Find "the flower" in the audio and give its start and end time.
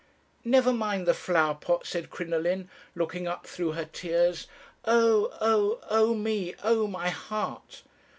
1.05-1.53